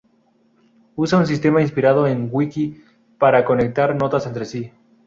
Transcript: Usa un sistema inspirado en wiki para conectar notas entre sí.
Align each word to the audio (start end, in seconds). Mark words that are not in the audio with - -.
Usa 0.95 1.15
un 1.19 1.27
sistema 1.27 1.61
inspirado 1.61 2.07
en 2.07 2.27
wiki 2.31 2.83
para 3.19 3.45
conectar 3.45 3.93
notas 3.95 4.25
entre 4.25 4.45
sí. 4.45 4.71